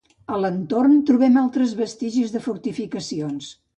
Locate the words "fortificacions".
2.47-3.53